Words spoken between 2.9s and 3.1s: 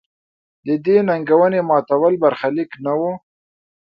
و.